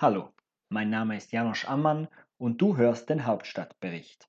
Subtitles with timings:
[0.00, 0.28] Hallo,
[0.68, 2.06] mein Name ist Janosch Ammann
[2.36, 4.28] und du hörst den Hauptstadtbericht.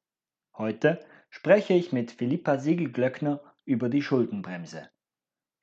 [0.58, 1.00] Heute
[1.30, 4.90] spreche ich mit Philippa Siegel-Glöckner über die Schuldenbremse.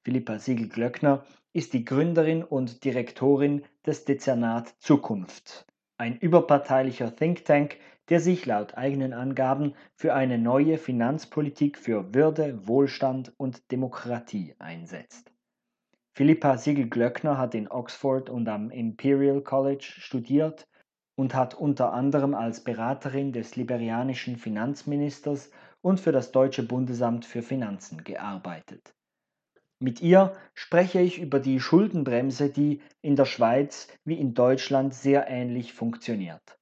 [0.04, 5.66] Philippa Siegel-Glöckner ist die Gründerin und Direktorin des Dezernat Zukunft,
[5.98, 7.76] ein überparteilicher Think Tank,
[8.08, 15.32] der sich laut eigenen Angaben für eine neue Finanzpolitik für Würde, Wohlstand und Demokratie einsetzt.
[16.16, 20.66] Philippa Siegel-Glöckner hat in Oxford und am Imperial College studiert
[21.14, 25.50] und hat unter anderem als Beraterin des liberianischen Finanzministers
[25.82, 28.94] und für das Deutsche Bundesamt für Finanzen gearbeitet.
[29.78, 35.28] Mit ihr spreche ich über die Schuldenbremse, die in der Schweiz wie in Deutschland sehr
[35.28, 36.58] ähnlich funktioniert.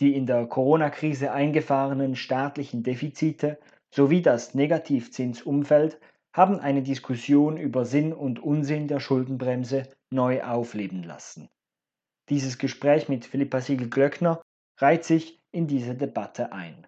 [0.00, 3.60] Die in der Corona-Krise eingefahrenen staatlichen Defizite
[3.92, 6.00] sowie das Negativzinsumfeld
[6.34, 11.48] haben eine Diskussion über Sinn und Unsinn der Schuldenbremse neu aufleben lassen.
[12.28, 14.42] Dieses Gespräch mit Philippa Siegel-Glöckner
[14.78, 16.86] reiht sich in diese Debatte ein.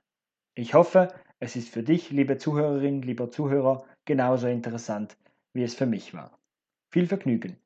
[0.56, 5.16] Ich hoffe, es ist für dich, liebe Zuhörerin, lieber Zuhörer, genauso interessant,
[5.52, 6.36] wie es für mich war.
[6.90, 7.56] Viel Vergnügen.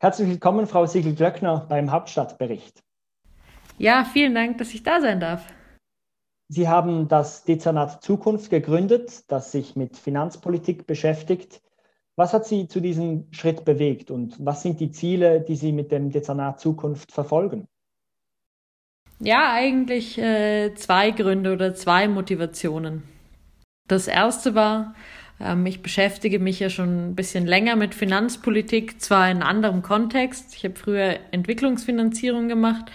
[0.00, 2.82] Herzlich willkommen, Frau Siegel-Glöckner, beim Hauptstadtbericht.
[3.78, 5.46] Ja, vielen Dank, dass ich da sein darf.
[6.48, 11.62] Sie haben das Dezernat Zukunft gegründet, das sich mit Finanzpolitik beschäftigt.
[12.16, 15.90] Was hat Sie zu diesem Schritt bewegt und was sind die Ziele, die Sie mit
[15.90, 17.66] dem Dezernat Zukunft verfolgen?
[19.20, 23.04] Ja, eigentlich äh, zwei Gründe oder zwei Motivationen.
[23.88, 24.94] Das erste war,
[25.40, 30.54] ähm, ich beschäftige mich ja schon ein bisschen länger mit Finanzpolitik, zwar in anderem Kontext.
[30.56, 32.90] Ich habe früher Entwicklungsfinanzierung gemacht,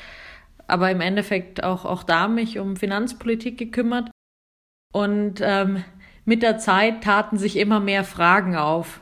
[0.70, 4.10] aber im Endeffekt auch, auch da mich um Finanzpolitik gekümmert.
[4.94, 5.84] Und ähm,
[6.26, 9.02] mit der Zeit taten sich immer mehr Fragen auf.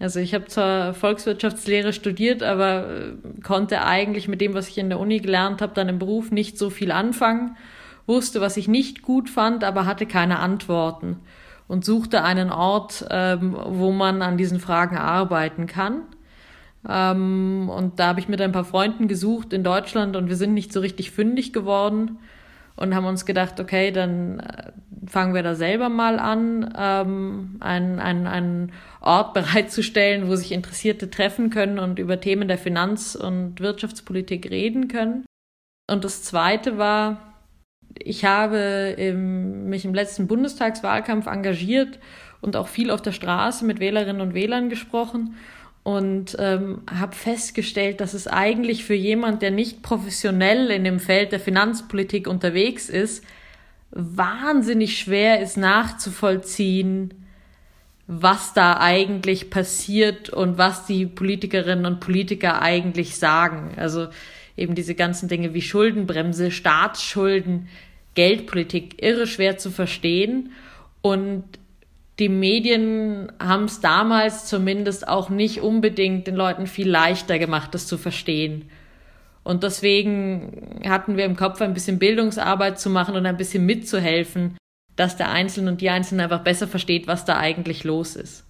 [0.00, 4.88] Also ich habe zwar Volkswirtschaftslehre studiert, aber äh, konnte eigentlich mit dem, was ich in
[4.88, 7.56] der Uni gelernt habe, dann im Beruf nicht so viel anfangen,
[8.06, 11.20] wusste, was ich nicht gut fand, aber hatte keine Antworten
[11.68, 16.02] und suchte einen Ort, ähm, wo man an diesen Fragen arbeiten kann.
[16.88, 20.54] Ähm, und da habe ich mit ein paar Freunden gesucht in Deutschland und wir sind
[20.54, 22.18] nicht so richtig fündig geworden
[22.76, 24.72] und haben uns gedacht, okay, dann äh,
[25.06, 31.10] fangen wir da selber mal an, ähm, einen, einen, einen Ort bereitzustellen, wo sich Interessierte
[31.10, 35.26] treffen können und über Themen der Finanz- und Wirtschaftspolitik reden können.
[35.90, 37.34] Und das Zweite war,
[37.98, 41.98] ich habe im, mich im letzten Bundestagswahlkampf engagiert
[42.40, 45.34] und auch viel auf der Straße mit Wählerinnen und Wählern gesprochen
[45.82, 51.32] und ähm, habe festgestellt, dass es eigentlich für jemand, der nicht professionell in dem Feld
[51.32, 53.24] der Finanzpolitik unterwegs ist,
[53.90, 57.14] wahnsinnig schwer ist nachzuvollziehen,
[58.06, 63.72] was da eigentlich passiert und was die Politikerinnen und Politiker eigentlich sagen.
[63.76, 64.08] Also
[64.56, 67.68] eben diese ganzen Dinge wie Schuldenbremse, Staatsschulden,
[68.14, 70.50] Geldpolitik irre schwer zu verstehen
[71.02, 71.44] und
[72.20, 77.86] die Medien haben es damals zumindest auch nicht unbedingt den Leuten viel leichter gemacht, das
[77.86, 78.70] zu verstehen.
[79.42, 84.58] Und deswegen hatten wir im Kopf ein bisschen Bildungsarbeit zu machen und ein bisschen mitzuhelfen,
[84.96, 88.44] dass der Einzelne und die Einzelne einfach besser versteht, was da eigentlich los ist.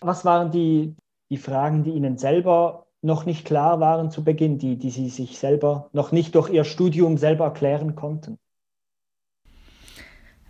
[0.00, 0.94] Was waren die,
[1.30, 5.38] die Fragen, die Ihnen selber noch nicht klar waren zu Beginn, die, die Sie sich
[5.38, 8.38] selber noch nicht durch Ihr Studium selber erklären konnten?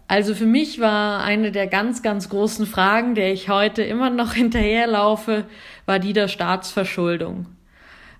[0.08, 4.32] Also für mich war eine der ganz, ganz großen Fragen, der ich heute immer noch
[4.34, 5.44] hinterherlaufe,
[5.84, 7.46] war die der Staatsverschuldung.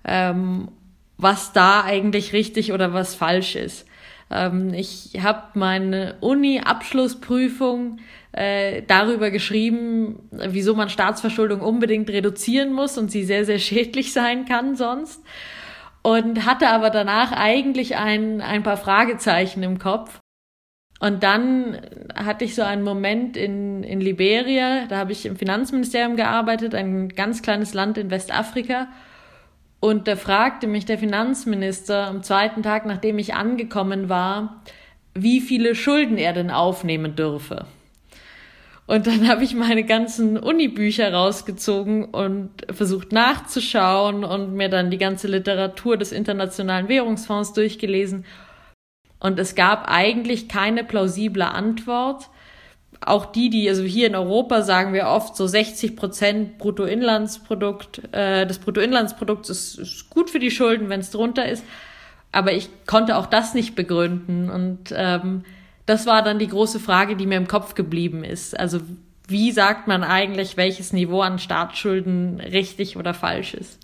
[0.03, 0.69] Ähm,
[1.17, 3.87] was da eigentlich richtig oder was falsch ist.
[4.29, 7.99] Ähm, ich habe meine Uni-Abschlussprüfung
[8.33, 14.45] äh, darüber geschrieben, wieso man Staatsverschuldung unbedingt reduzieren muss und sie sehr, sehr schädlich sein
[14.45, 15.23] kann sonst.
[16.03, 20.19] Und hatte aber danach eigentlich ein, ein paar Fragezeichen im Kopf
[20.99, 21.79] und dann
[22.15, 27.09] hatte ich so einen Moment in, in Liberia, da habe ich im Finanzministerium gearbeitet, ein
[27.09, 28.87] ganz kleines Land in Westafrika.
[29.79, 34.63] Und da fragte mich der Finanzminister am zweiten Tag, nachdem ich angekommen war,
[35.13, 37.65] wie viele Schulden er denn aufnehmen dürfe.
[38.87, 44.97] Und dann habe ich meine ganzen Unibücher rausgezogen und versucht nachzuschauen und mir dann die
[44.97, 48.25] ganze Literatur des Internationalen Währungsfonds durchgelesen
[49.19, 52.29] und es gab eigentlich keine plausible Antwort.
[53.01, 58.45] Auch die, die, also hier in Europa sagen wir oft so 60 Prozent Bruttoinlandsprodukt, äh,
[58.45, 61.63] des Bruttoinlandsprodukts ist, ist gut für die Schulden, wenn es drunter ist.
[62.31, 64.49] Aber ich konnte auch das nicht begründen.
[64.49, 65.43] Und ähm,
[65.85, 68.59] das war dann die große Frage, die mir im Kopf geblieben ist.
[68.59, 68.81] Also
[69.27, 73.79] wie sagt man eigentlich, welches Niveau an Staatsschulden richtig oder falsch ist?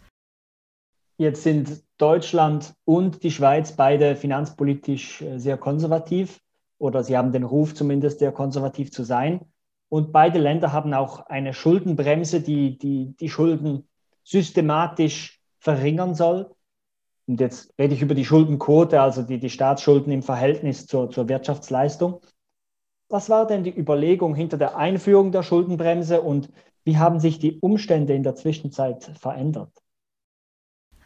[1.18, 6.40] Jetzt sind Deutschland und die Schweiz beide finanzpolitisch äh, sehr konservativ
[6.80, 9.42] oder sie haben den Ruf zumindest sehr konservativ zu sein.
[9.90, 13.88] Und beide Länder haben auch eine Schuldenbremse, die die, die Schulden
[14.24, 16.56] systematisch verringern soll.
[17.28, 21.30] Und jetzt rede ich über die Schuldenquote, also die, die Staatsschulden im Verhältnis zur, zur
[21.30, 22.22] Wirtschaftsleistung.
[23.08, 26.50] Was war denn die Überlegung hinter der Einführung der Schuldenbremse und
[26.84, 29.83] wie haben sich die Umstände in der Zwischenzeit verändert?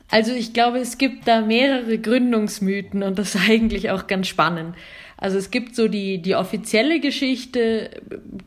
[0.09, 4.75] Also ich glaube, es gibt da mehrere Gründungsmythen und das ist eigentlich auch ganz spannend.
[5.17, 7.89] Also es gibt so die, die offizielle Geschichte,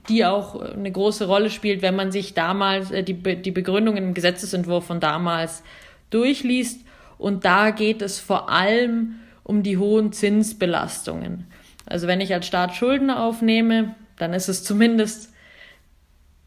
[0.09, 4.15] die auch eine große Rolle spielt, wenn man sich damals äh, die, die Begründungen im
[4.15, 5.65] Gesetzesentwurf von damals
[6.11, 6.81] durchliest.
[7.19, 11.47] Und da geht es vor allem um die hohen Zinsbelastungen.
[11.87, 15.33] Also wenn ich als Staat Schulden aufnehme, dann ist es zumindest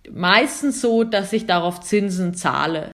[0.09, 2.91] meistens so, dass ich darauf Zinsen zahle.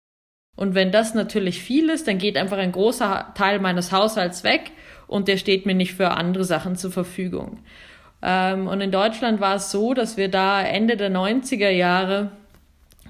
[0.55, 4.71] Und wenn das natürlich viel ist, dann geht einfach ein großer Teil meines Haushalts weg
[5.07, 7.59] und der steht mir nicht für andere Sachen zur Verfügung.
[8.21, 12.31] Ähm, und in Deutschland war es so, dass wir da Ende der 90er Jahre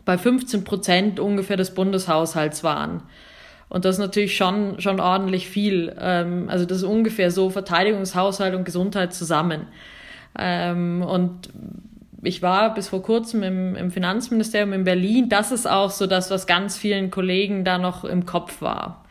[0.06, 3.04] bei 15 Prozent ungefähr des Bundeshaushalts waren.
[3.70, 5.96] Und das ist natürlich schon, schon ordentlich viel.
[6.00, 9.68] Ähm, also das ist ungefähr so Verteidigungshaushalt und Gesundheit zusammen.
[10.38, 11.50] Ähm, und
[12.26, 15.30] ich war bis vor kurzem im, im Finanzministerium in Berlin.
[15.30, 19.06] Das ist auch so das, was ganz vielen Kollegen da noch im Kopf war.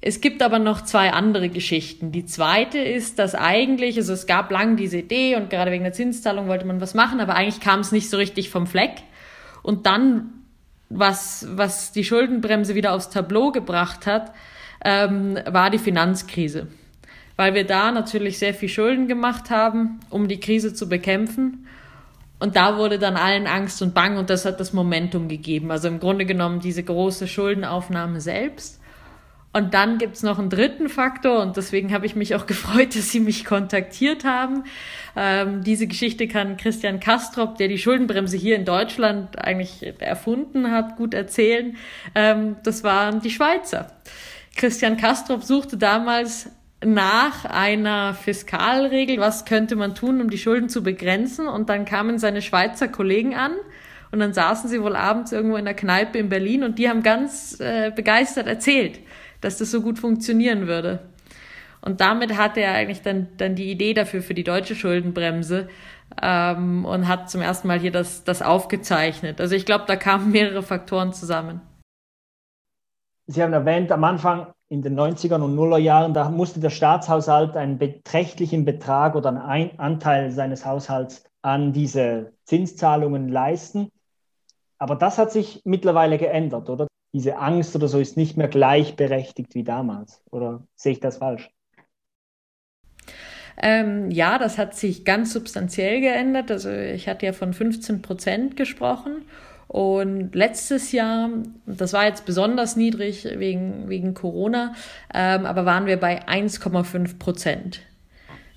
[0.00, 2.12] Es gibt aber noch zwei andere Geschichten.
[2.12, 5.92] Die zweite ist, dass eigentlich, also es gab lang diese Idee und gerade wegen der
[5.92, 9.02] Zinszahlung wollte man was machen, aber eigentlich kam es nicht so richtig vom Fleck.
[9.62, 10.32] Und dann,
[10.88, 14.32] was, was die Schuldenbremse wieder aufs Tableau gebracht hat,
[14.84, 16.68] ähm, war die Finanzkrise.
[17.38, 21.68] Weil wir da natürlich sehr viel Schulden gemacht haben, um die Krise zu bekämpfen.
[22.40, 25.70] Und da wurde dann allen Angst und Bang und das hat das Momentum gegeben.
[25.70, 28.80] Also im Grunde genommen diese große Schuldenaufnahme selbst.
[29.52, 33.12] Und dann gibt's noch einen dritten Faktor und deswegen habe ich mich auch gefreut, dass
[33.12, 34.64] Sie mich kontaktiert haben.
[35.14, 40.96] Ähm, diese Geschichte kann Christian Kastrop, der die Schuldenbremse hier in Deutschland eigentlich erfunden hat,
[40.96, 41.76] gut erzählen.
[42.16, 43.92] Ähm, das waren die Schweizer.
[44.56, 46.50] Christian Kastrop suchte damals
[46.84, 51.48] nach einer Fiskalregel, was könnte man tun, um die Schulden zu begrenzen.
[51.48, 53.52] Und dann kamen seine Schweizer Kollegen an
[54.12, 57.02] und dann saßen sie wohl abends irgendwo in der Kneipe in Berlin und die haben
[57.02, 59.00] ganz äh, begeistert erzählt,
[59.40, 61.00] dass das so gut funktionieren würde.
[61.80, 65.68] Und damit hatte er eigentlich dann, dann die Idee dafür für die deutsche Schuldenbremse
[66.20, 69.40] ähm, und hat zum ersten Mal hier das, das aufgezeichnet.
[69.40, 71.60] Also ich glaube, da kamen mehrere Faktoren zusammen.
[73.26, 77.56] Sie haben erwähnt, am Anfang in den 90er und Nuller Jahren, da musste der Staatshaushalt
[77.56, 83.90] einen beträchtlichen Betrag oder einen Anteil seines Haushalts an diese Zinszahlungen leisten.
[84.78, 86.86] Aber das hat sich mittlerweile geändert, oder?
[87.14, 90.22] Diese Angst oder so ist nicht mehr gleichberechtigt wie damals.
[90.30, 91.50] Oder sehe ich das falsch?
[93.60, 96.50] Ähm, ja, das hat sich ganz substanziell geändert.
[96.50, 99.24] Also ich hatte ja von 15 Prozent gesprochen.
[99.68, 101.28] Und letztes Jahr,
[101.66, 104.74] das war jetzt besonders niedrig wegen, wegen Corona,
[105.12, 107.80] ähm, aber waren wir bei 1,5 Prozent.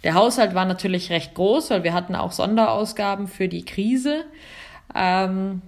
[0.06, 4.24] Der Haushalt war natürlich recht groß, weil wir hatten auch Sonderausgaben für die Krise.
[4.96, 5.62] Ähm,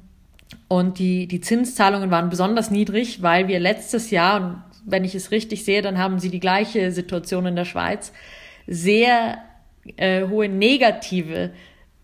[0.69, 5.32] und die, die Zinszahlungen waren besonders niedrig, weil wir letztes Jahr, und wenn ich es
[5.32, 8.13] richtig sehe, dann haben sie die gleiche Situation in der Schweiz,
[8.65, 9.39] sehr
[9.98, 11.51] äh, hohe negative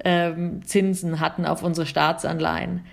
[0.03, 2.85] ähm, Zinsen hatten auf unsere Staatsanleihen.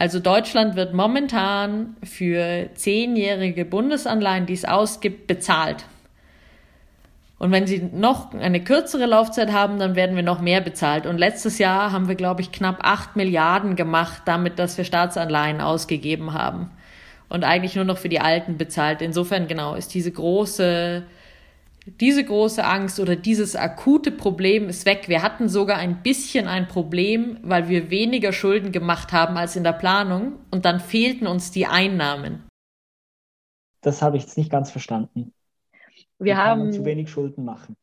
[0.00, 5.84] Also Deutschland wird momentan für zehnjährige Bundesanleihen, die es ausgibt, bezahlt.
[7.38, 11.04] Und wenn sie noch eine kürzere Laufzeit haben, dann werden wir noch mehr bezahlt.
[11.04, 15.60] Und letztes Jahr haben wir, glaube ich, knapp acht Milliarden gemacht, damit, dass wir Staatsanleihen
[15.60, 16.70] ausgegeben haben.
[17.28, 19.02] Und eigentlich nur noch für die Alten bezahlt.
[19.02, 21.02] Insofern, genau, ist diese große
[21.86, 25.08] diese große Angst oder dieses akute Problem ist weg.
[25.08, 29.64] Wir hatten sogar ein bisschen ein Problem, weil wir weniger Schulden gemacht haben als in
[29.64, 32.44] der Planung und dann fehlten uns die Einnahmen.
[33.80, 35.32] Das habe ich jetzt nicht ganz verstanden.
[36.18, 37.76] Wir haben zu wenig Schulden machen.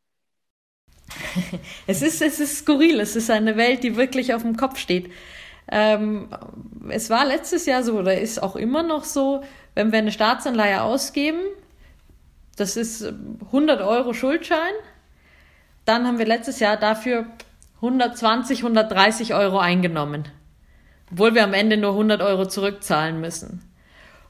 [1.87, 2.99] es ist es ist skurril.
[2.99, 5.11] Es ist eine Welt, die wirklich auf dem Kopf steht.
[5.69, 6.29] Ähm,
[6.89, 9.41] es war letztes Jahr so oder ist auch immer noch so,
[9.75, 11.39] wenn wir eine Staatsanleihe ausgeben,
[12.57, 13.13] das ist
[13.45, 14.73] 100 Euro Schuldschein.
[15.85, 17.27] Dann haben wir letztes Jahr dafür
[17.77, 20.25] 120, 130 Euro eingenommen.
[21.11, 23.63] Obwohl wir am Ende nur 100 Euro zurückzahlen müssen.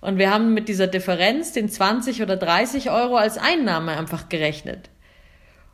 [0.02, 4.90] Und wir haben mit dieser Differenz den 20 oder 30 Euro als Einnahme einfach gerechnet.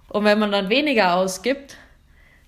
[0.08, 1.76] Und wenn man dann weniger ausgibt,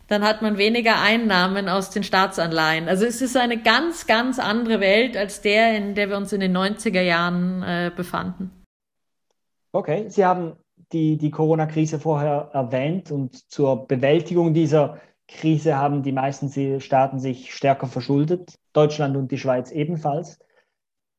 [0.07, 2.87] dann hat man weniger Einnahmen aus den Staatsanleihen.
[2.87, 6.41] Also es ist eine ganz, ganz andere Welt als der, in der wir uns in
[6.41, 8.51] den 90er Jahren äh, befanden.
[9.75, 10.53] Okay, Sie haben
[10.93, 17.53] die, die Corona-Krise vorher erwähnt und zur Bewältigung dieser Krise haben die meisten Staaten sich
[17.53, 20.39] stärker verschuldet, Deutschland und die Schweiz ebenfalls.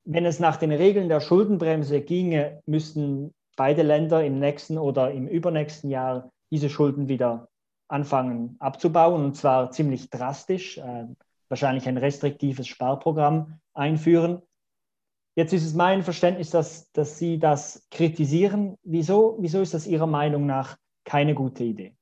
[0.04, 5.28] Wenn es nach den Regeln der Schuldenbremse ginge, müssten beide Länder im nächsten oder im
[5.28, 7.50] übernächsten Jahr diese Schulden wieder
[7.88, 11.04] anfangen abzubauen und zwar ziemlich drastisch, äh,
[11.50, 14.40] wahrscheinlich ein restriktives Sparprogramm einführen.
[15.36, 18.76] Jetzt ist es mein Verständnis, dass, dass Sie das kritisieren.
[18.82, 21.94] Wieso, wieso ist das Ihrer Meinung nach keine gute Idee?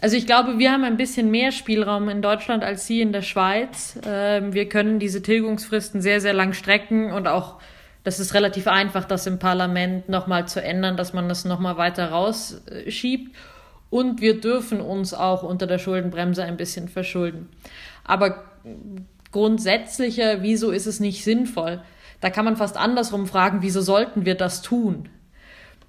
[0.00, 3.22] Also ich glaube, wir haben ein bisschen mehr Spielraum in Deutschland als Sie in der
[3.22, 3.98] Schweiz.
[4.06, 7.60] Ähm, wir können diese Tilgungsfristen sehr, sehr lang strecken und auch
[8.04, 12.10] das ist relativ einfach, das im Parlament nochmal zu ändern, dass man das nochmal weiter
[12.10, 13.34] rausschiebt.
[13.90, 17.48] Und wir dürfen uns auch unter der Schuldenbremse ein bisschen verschulden.
[18.04, 18.44] Aber
[19.32, 21.82] grundsätzlicher, wieso ist es nicht sinnvoll?
[22.20, 25.08] Da kann man fast andersrum fragen, wieso sollten wir das tun?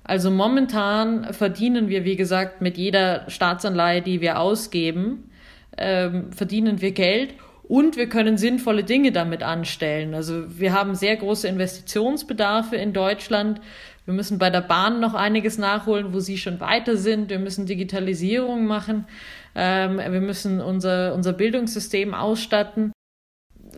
[0.04, 5.30] Also momentan verdienen wir, wie gesagt, mit jeder Staatsanleihe, die wir ausgeben,
[5.78, 10.16] ähm, verdienen wir Geld und wir können sinnvolle Dinge damit anstellen.
[10.16, 13.62] Also wir haben sehr große Investitionsbedarfe in Deutschland.
[14.06, 17.30] Wir müssen bei der Bahn noch einiges nachholen, wo sie schon weiter sind.
[17.30, 19.06] Wir müssen Digitalisierung machen.
[19.54, 22.92] Ähm, wir müssen unser, unser Bildungssystem ausstatten.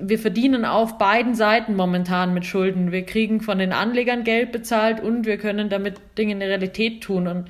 [0.03, 2.91] Wir verdienen auf beiden Seiten momentan mit Schulden.
[2.91, 7.01] Wir kriegen von den Anlegern Geld bezahlt und wir können damit Dinge in der Realität
[7.03, 7.27] tun.
[7.27, 7.50] Und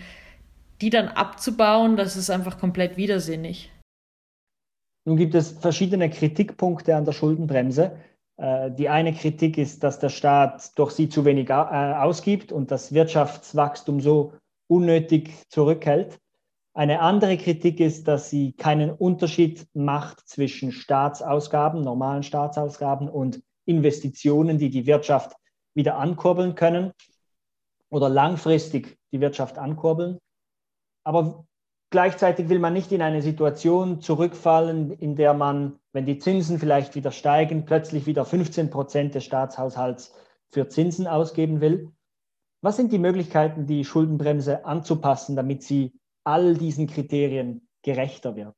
[0.81, 3.71] die dann abzubauen, das ist einfach komplett widersinnig.
[5.05, 7.97] Nun gibt es verschiedene Kritikpunkte an der Schuldenbremse.
[8.37, 12.71] Äh, die eine Kritik ist, dass der Staat durch sie zu wenig äh, ausgibt und
[12.71, 14.33] das Wirtschaftswachstum so
[14.67, 16.19] unnötig zurückhält.
[16.81, 24.57] Eine andere Kritik ist, dass sie keinen Unterschied macht zwischen Staatsausgaben, normalen Staatsausgaben und Investitionen,
[24.57, 25.35] die die Wirtschaft
[25.75, 26.91] wieder ankurbeln können
[27.91, 30.17] oder langfristig die Wirtschaft ankurbeln.
[31.03, 31.45] Aber
[31.91, 36.95] Gleichzeitig will man nicht in eine Situation zurückfallen, in der man, wenn die Zinsen vielleicht
[36.95, 40.15] wieder steigen, plötzlich wieder 15 Prozent des Staatshaushalts
[40.49, 41.91] für Zinsen ausgeben will.
[42.61, 45.91] Was sind die Möglichkeiten, die Schuldenbremse anzupassen, damit sie
[46.23, 48.55] all diesen Kriterien gerechter wird?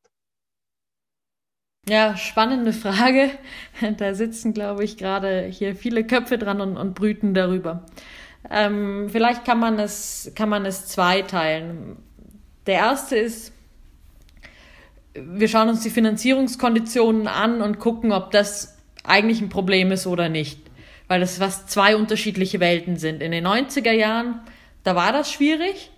[1.88, 3.32] Ja, spannende Frage.
[3.98, 7.86] Da sitzen, glaube ich, gerade hier viele Köpfe dran und, und brüten darüber.
[8.50, 11.98] Ähm, vielleicht kann man es, kann man es zweiteilen.
[12.66, 13.54] Der erste ist,
[15.14, 20.30] wir schauen uns die Finanzierungskonditionen an und gucken, ob das eigentlich ein Problem ist oder
[20.30, 20.60] nicht.
[21.08, 23.22] Weil das fast zwei unterschiedliche Welten sind.
[23.22, 24.42] In den 90er Jahren,
[24.84, 25.92] da war das schwierig.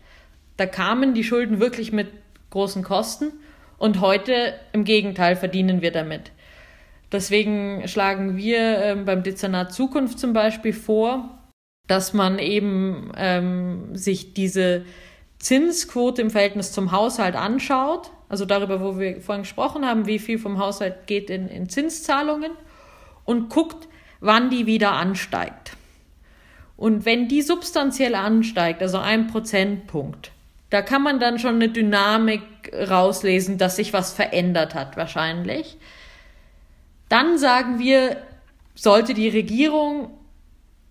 [0.58, 2.08] Da kamen die Schulden wirklich mit
[2.50, 3.34] großen Kosten.
[3.78, 6.32] Und heute im Gegenteil verdienen wir damit.
[7.12, 11.38] Deswegen schlagen wir ähm, beim Dezernat Zukunft zum Beispiel vor,
[11.88, 14.86] dass man eben ähm, sich diese
[15.40, 20.40] Zinsquote im Verhältnis zum Haushalt anschaut, also darüber, wo wir vorhin gesprochen haben, wie viel
[20.40, 22.52] vom Haushalt geht in, in Zinszahlungen
[23.24, 23.88] und guckt,
[24.20, 25.78] wann die wieder ansteigt.
[26.78, 30.32] Und wenn die substanziell ansteigt, also ein Prozentpunkt,
[30.76, 32.42] da kann man dann schon eine Dynamik
[32.74, 35.78] rauslesen, dass sich was verändert hat, wahrscheinlich.
[37.08, 38.18] Dann sagen wir,
[38.76, 40.10] sollte die Regierung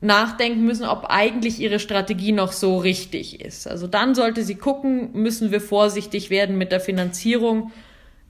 [0.01, 3.69] nachdenken müssen, ob eigentlich ihre Strategie noch so richtig ist.
[3.69, 7.71] Also dann sollte sie gucken, müssen wir vorsichtig werden mit der Finanzierung,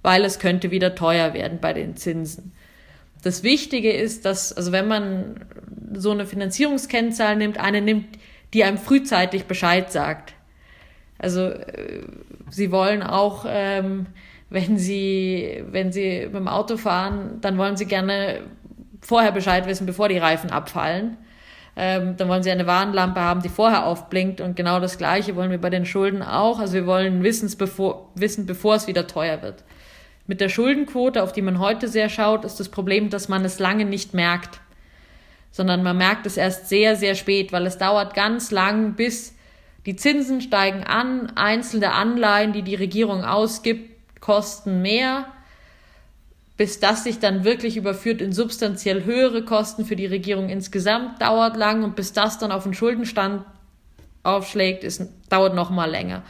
[0.02, 2.50] weil es könnte wieder teuer werden bei den Zinsen.
[3.22, 5.46] Das Wichtige ist, dass, also wenn man
[5.92, 8.18] so eine Finanzierungskennzahl nimmt, eine nimmt,
[8.54, 10.34] die einem frühzeitig Bescheid sagt.
[11.18, 12.02] Also äh,
[12.50, 14.06] sie wollen auch, ähm,
[14.50, 18.42] wenn sie, wenn sie mit dem Auto fahren, dann wollen sie gerne
[19.00, 21.16] vorher Bescheid wissen, bevor die Reifen abfallen.
[21.76, 24.40] Ähm, dann wollen sie eine Warnlampe haben, die vorher aufblinkt.
[24.40, 26.60] Und genau das Gleiche wollen wir bei den Schulden auch.
[26.60, 29.64] Also wir wollen Wissens bevor, wissen, bevor es wieder teuer wird.
[30.26, 33.58] Mit der Schuldenquote, auf die man heute sehr schaut, ist das Problem, dass man es
[33.58, 34.60] lange nicht merkt,
[35.50, 39.33] sondern man merkt es erst sehr, sehr spät, weil es dauert ganz lang, bis
[39.86, 45.26] die Zinsen steigen an, einzelne Anleihen, die die Regierung ausgibt, kosten mehr
[46.56, 51.56] bis das sich dann wirklich überführt in substanziell höhere Kosten für die Regierung insgesamt, dauert
[51.56, 53.44] lang und bis das dann auf den Schuldenstand
[54.22, 56.22] aufschlägt, ist, dauert noch mal länger.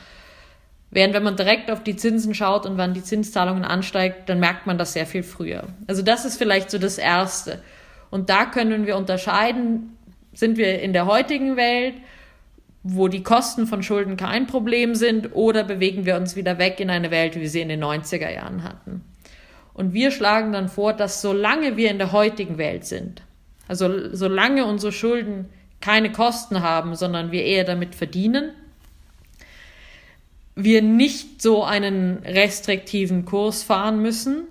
[0.90, 4.66] Während wenn man direkt auf die Zinsen schaut und wann die Zinszahlungen ansteigt, dann merkt
[4.66, 5.64] man das sehr viel früher.
[5.86, 7.62] Also das ist vielleicht so das Erste.
[8.10, 9.98] Und da können wir unterscheiden,
[10.32, 11.94] sind wir in der heutigen Welt,
[12.86, 16.90] wo die Kosten von Schulden kein Problem sind, oder bewegen wir uns wieder weg in
[16.90, 19.02] eine Welt, wie wir sie in den 90er Jahren hatten.
[19.72, 23.22] Und wir schlagen dann vor, dass solange wir in der heutigen Welt sind,
[23.66, 25.46] also solange unsere Schulden
[25.80, 28.50] keine Kosten haben, sondern wir eher damit verdienen,
[30.54, 34.44] wir nicht so einen restriktiven Kurs fahren müssen,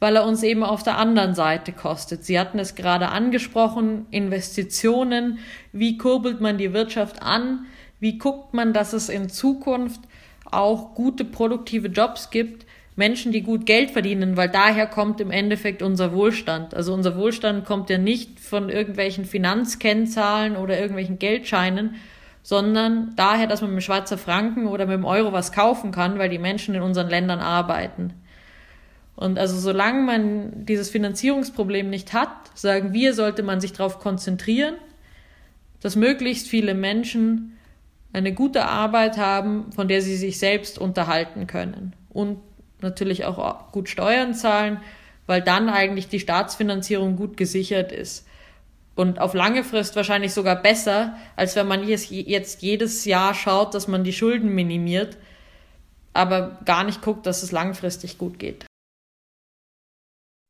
[0.00, 2.24] weil er uns eben auf der anderen Seite kostet.
[2.24, 5.38] Sie hatten es gerade angesprochen, Investitionen,
[5.72, 7.66] wie kurbelt man die Wirtschaft an,
[8.00, 10.00] wie guckt man, dass es in Zukunft
[10.44, 15.82] auch gute produktive Jobs gibt, Menschen, die gut Geld verdienen, weil daher kommt im Endeffekt
[15.82, 16.74] unser Wohlstand.
[16.74, 21.96] Also unser Wohlstand kommt ja nicht von irgendwelchen Finanzkennzahlen oder irgendwelchen Geldscheinen,
[22.42, 26.18] sondern daher, dass man mit dem Schweizer Franken oder mit dem Euro was kaufen kann,
[26.18, 28.14] weil die Menschen in unseren Ländern arbeiten.
[29.14, 34.76] Und also solange man dieses Finanzierungsproblem nicht hat, sagen wir, sollte man sich darauf konzentrieren,
[35.80, 37.58] dass möglichst viele Menschen
[38.16, 41.94] eine gute Arbeit haben, von der sie sich selbst unterhalten können.
[42.08, 42.38] Und
[42.80, 44.80] natürlich auch gut Steuern zahlen,
[45.26, 48.26] weil dann eigentlich die Staatsfinanzierung gut gesichert ist.
[48.94, 53.86] Und auf lange Frist wahrscheinlich sogar besser, als wenn man jetzt jedes Jahr schaut, dass
[53.86, 55.18] man die Schulden minimiert,
[56.14, 58.64] aber gar nicht guckt, dass es langfristig gut geht.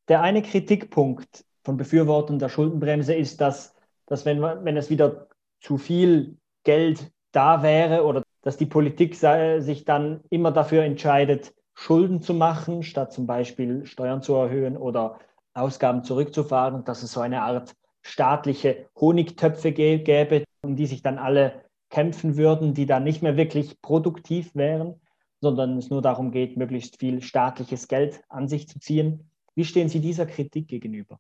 [0.08, 3.74] Der eine Kritikpunkt von Befürwortern der Schuldenbremse ist, dass,
[4.06, 5.26] dass wenn, wenn es wieder
[5.60, 12.22] zu viel Geld da wäre oder dass die Politik sich dann immer dafür entscheidet, Schulden
[12.22, 15.18] zu machen, statt zum Beispiel Steuern zu erhöhen oder
[15.52, 21.64] Ausgaben zurückzufahren, dass es so eine Art staatliche Honigtöpfe gäbe, um die sich dann alle
[21.90, 25.00] kämpfen würden, die dann nicht mehr wirklich produktiv wären,
[25.40, 29.30] sondern es nur darum geht, möglichst viel staatliches Geld an sich zu ziehen.
[29.54, 31.18] Wie stehen Sie dieser Kritik gegenüber?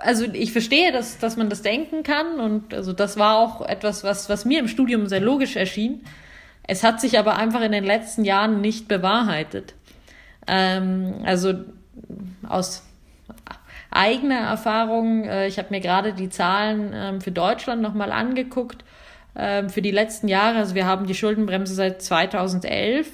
[0.00, 4.04] Also ich verstehe, dass, dass man das denken kann und also das war auch etwas,
[4.04, 6.00] was, was mir im Studium sehr logisch erschien.
[6.66, 9.74] Es hat sich aber einfach in den letzten Jahren nicht bewahrheitet.
[10.46, 11.54] Ähm, also
[12.48, 12.84] aus
[13.90, 18.84] eigener Erfahrung, äh, ich habe mir gerade die Zahlen ähm, für Deutschland nochmal angeguckt,
[19.36, 23.08] ähm, für die letzten Jahre, also wir haben die Schuldenbremse seit 2011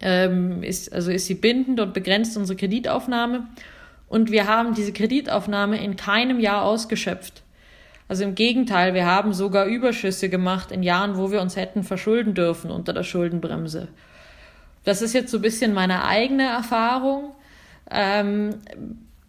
[0.00, 3.46] ähm, ist, also ist sie bindend und begrenzt unsere Kreditaufnahme.
[4.08, 7.42] Und wir haben diese Kreditaufnahme in keinem Jahr ausgeschöpft.
[8.08, 12.34] Also im Gegenteil, wir haben sogar Überschüsse gemacht in Jahren, wo wir uns hätten verschulden
[12.34, 13.88] dürfen unter der Schuldenbremse.
[14.84, 17.32] Das ist jetzt so ein bisschen meine eigene Erfahrung.
[17.90, 18.60] Ähm,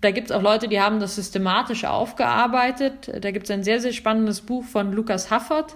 [0.01, 3.11] da gibt es auch Leute, die haben das systematisch aufgearbeitet.
[3.19, 5.75] Da gibt es ein sehr, sehr spannendes Buch von Lukas Haffert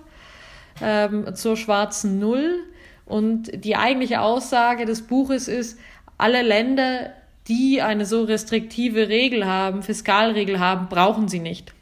[0.80, 2.60] ähm, zur schwarzen Null.
[3.08, 5.80] Und die eigentliche Aussage des Buches ist,
[6.20, 7.14] alle Länder,
[7.48, 11.74] die eine so restriktive Regel haben, Fiskalregel haben, brauchen sie nicht.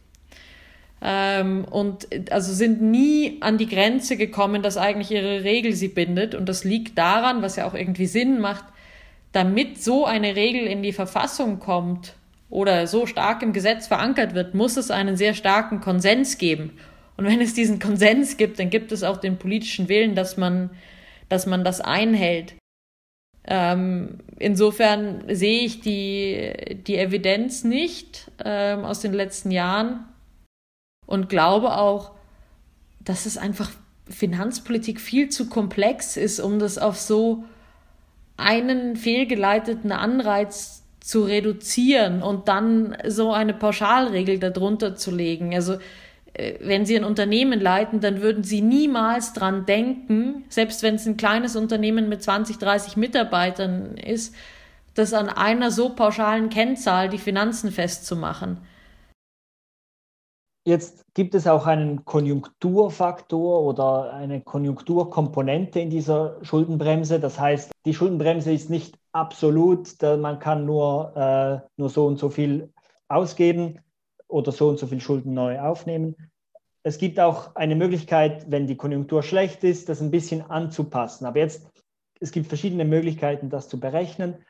[1.02, 6.36] Ähm, und also sind nie an die Grenze gekommen, dass eigentlich ihre Regel sie bindet.
[6.36, 8.66] Und das liegt daran, was ja auch irgendwie Sinn macht,
[9.32, 12.16] damit so eine Regel in die Verfassung kommt
[12.50, 16.74] oder so stark im Gesetz verankert wird, muss es einen sehr starken Konsens geben.
[17.16, 20.72] Und wenn es diesen Konsens gibt, dann gibt es auch den politischen Willen, dass man
[21.30, 22.56] dass man das einhält.
[23.52, 30.06] Ähm, insofern sehe ich die, die Evidenz nicht ähm, aus den letzten Jahren
[31.08, 32.12] und glaube auch,
[33.00, 33.72] dass es einfach
[34.08, 37.44] Finanzpolitik viel zu komplex ist, um das auf so
[38.38, 45.56] einen fehlgeleiteten Anreiz zu reduzieren und dann so eine Pauschalregel darunter zu legen.
[45.56, 45.78] Also
[46.60, 51.18] wenn Sie ein Unternehmen leiten, dann würden Sie niemals dran denken, selbst wenn es ein
[51.18, 54.36] kleines Unternehmen mit 20, 30 Mitarbeitern ist,
[54.94, 58.58] das an einer so pauschalen Kennzahl die Finanzen festzumachen.
[60.66, 67.20] Jetzt gibt es auch einen Konjunkturfaktor oder eine Konjunkturkomponente in dieser Schuldenbremse.
[67.20, 72.30] Das heißt, die Schuldenbremse ist nicht absolut, man kann nur, äh, nur so und so
[72.30, 72.72] viel
[73.08, 73.80] ausgeben,
[74.30, 76.16] oder so und so viel Schulden neu aufnehmen.
[76.84, 81.26] Es gibt auch eine Möglichkeit, wenn die Konjunktur schlecht ist, das ein bisschen anzupassen.
[81.26, 81.68] Aber jetzt,
[82.22, 84.46] es gibt verschiedene Möglichkeiten, das zu berechnen.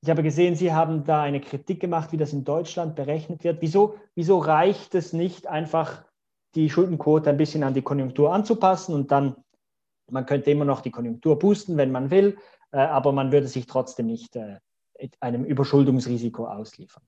[0.00, 3.60] Ich habe gesehen, Sie haben da eine Kritik gemacht, wie das in Deutschland berechnet wird.
[3.60, 6.04] Wieso, wieso reicht es nicht, einfach
[6.54, 9.36] die Schuldenquote ein bisschen an die Konjunktur anzupassen und dann,
[10.10, 12.38] man könnte immer noch die Konjunktur boosten, wenn man will,
[12.70, 14.58] äh, aber man würde sich trotzdem nicht äh,
[15.20, 17.02] einem Überschuldungsrisiko ausliefern.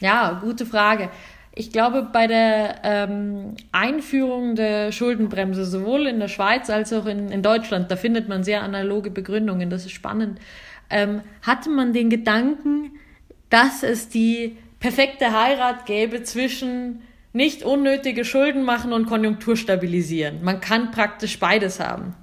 [0.00, 1.10] Ja, gute Frage.
[1.54, 7.30] Ich glaube, bei der ähm, Einführung der Schuldenbremse, sowohl in der Schweiz als auch in,
[7.30, 10.40] in Deutschland, da findet man sehr analoge Begründungen, das ist spannend,
[10.90, 12.98] ähm, hatte man den Gedanken,
[13.50, 17.02] dass es die perfekte Heirat gäbe zwischen
[17.32, 20.42] nicht unnötige Schulden machen und Konjunktur stabilisieren.
[20.42, 22.14] Man kann praktisch beides haben.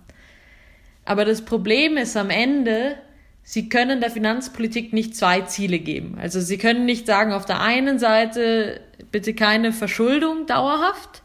[1.05, 2.95] Aber das Problem ist am Ende,
[3.43, 6.17] Sie können der Finanzpolitik nicht zwei Ziele geben.
[6.19, 11.23] Also Sie können nicht sagen, auf der einen Seite bitte keine Verschuldung dauerhaft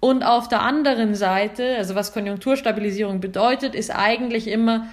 [0.00, 4.86] und auf der anderen Seite, also was Konjunkturstabilisierung bedeutet, ist eigentlich immer,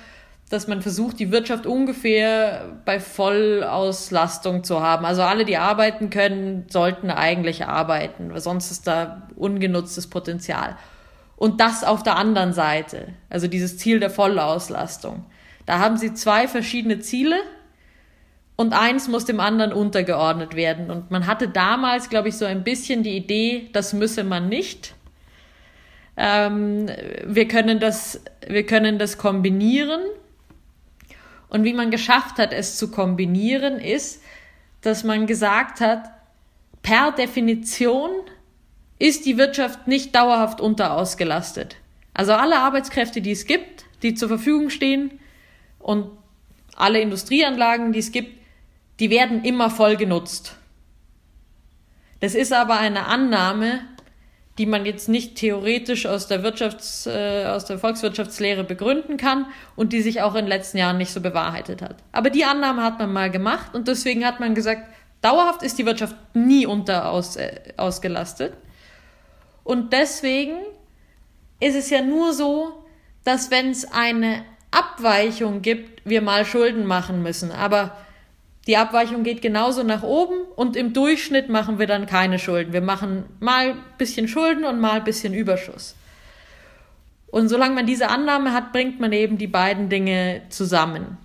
[0.49, 5.05] dass man versucht, die Wirtschaft ungefähr bei Vollauslastung zu haben.
[5.05, 10.77] Also alle, die arbeiten können, sollten eigentlich arbeiten, weil sonst ist da ungenutztes Potenzial.
[11.35, 15.25] Und das auf der anderen Seite, also dieses Ziel der Vollauslastung.
[15.65, 17.37] Da haben sie zwei verschiedene Ziele
[18.55, 20.89] und eins muss dem anderen untergeordnet werden.
[20.89, 24.95] Und man hatte damals, glaube ich, so ein bisschen die Idee, das müsse man nicht.
[26.17, 26.89] Ähm,
[27.25, 30.01] wir, können das, wir können das kombinieren.
[31.49, 34.21] Und wie man geschafft hat, es zu kombinieren, ist,
[34.81, 36.09] dass man gesagt hat,
[36.81, 38.11] per Definition
[38.99, 41.75] ist die Wirtschaft nicht dauerhaft unterausgelastet.
[42.13, 45.19] Also alle Arbeitskräfte, die es gibt, die zur Verfügung stehen
[45.85, 46.09] und
[46.75, 48.41] alle Industrieanlagen, die es gibt,
[48.99, 50.55] die werden immer voll genutzt.
[52.21, 53.81] Das ist aber eine Annahme,
[54.57, 59.45] die man jetzt nicht theoretisch aus der Wirtschafts-, äh, aus der Volkswirtschaftslehre begründen kann
[59.75, 61.97] und die sich auch in den letzten Jahren nicht so bewahrheitet hat.
[62.11, 64.89] Aber die Annahme hat man mal gemacht und deswegen hat man gesagt,
[65.21, 68.53] dauerhaft ist die Wirtschaft nie unter aus, äh, ausgelastet.
[69.63, 70.57] Und deswegen
[71.59, 72.85] ist es ja nur so,
[73.23, 74.45] dass wenn es eine
[74.75, 77.51] Abweichung gibt, wir mal Schulden machen müssen.
[77.51, 77.95] Aber
[78.67, 82.73] die Abweichung geht genauso nach oben und im Durchschnitt machen wir dann keine Schulden.
[82.73, 85.95] Wir machen mal ein bisschen Schulden und mal ein bisschen Überschuss.
[87.27, 91.17] Und solange man diese Annahme hat, bringt man eben die beiden Dinge zusammen.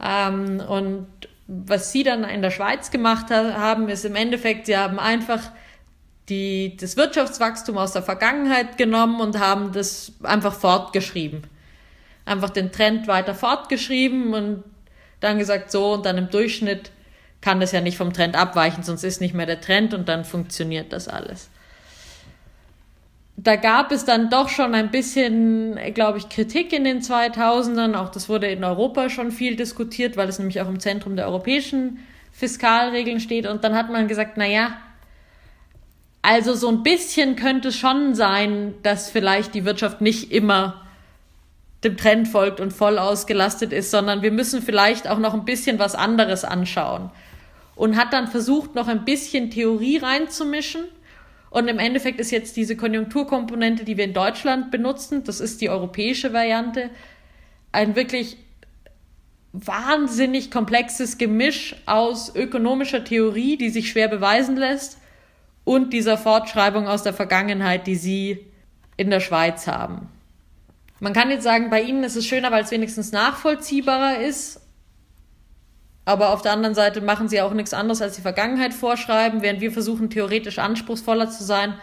[0.00, 1.06] Ähm, und
[1.48, 5.50] was sie dann in der Schweiz gemacht haben, ist im Endeffekt, sie haben einfach
[6.28, 11.44] die, das Wirtschaftswachstum aus der Vergangenheit genommen und haben das einfach fortgeschrieben.
[12.26, 14.64] Einfach den Trend weiter fortgeschrieben und
[15.20, 16.90] dann gesagt, so und dann im Durchschnitt
[17.40, 20.24] kann das ja nicht vom Trend abweichen, sonst ist nicht mehr der Trend und dann
[20.24, 21.48] funktioniert das alles.
[23.38, 27.94] Da gab es dann doch schon ein bisschen, glaube ich, Kritik in den 2000ern.
[27.94, 31.26] Auch das wurde in Europa schon viel diskutiert, weil es nämlich auch im Zentrum der
[31.26, 31.98] europäischen
[32.32, 33.46] Fiskalregeln steht.
[33.46, 34.78] Und dann hat man gesagt, na ja,
[36.22, 40.85] also so ein bisschen könnte es schon sein, dass vielleicht die Wirtschaft nicht immer
[41.84, 45.78] dem Trend folgt und voll ausgelastet ist, sondern wir müssen vielleicht auch noch ein bisschen
[45.78, 47.10] was anderes anschauen.
[47.74, 50.84] Und hat dann versucht, noch ein bisschen Theorie reinzumischen.
[51.50, 55.70] Und im Endeffekt ist jetzt diese Konjunkturkomponente, die wir in Deutschland benutzen, das ist die
[55.70, 56.90] europäische Variante,
[57.72, 58.38] ein wirklich
[59.52, 64.98] wahnsinnig komplexes Gemisch aus ökonomischer Theorie, die sich schwer beweisen lässt,
[65.64, 68.46] und dieser Fortschreibung aus der Vergangenheit, die sie
[68.96, 70.08] in der Schweiz haben.
[70.98, 74.60] Man kann jetzt sagen, bei ihnen ist es schöner, weil es wenigstens nachvollziehbarer ist.
[76.06, 79.60] Aber auf der anderen Seite machen sie auch nichts anderes als die Vergangenheit vorschreiben, während
[79.60, 81.74] wir versuchen, theoretisch anspruchsvoller zu sein.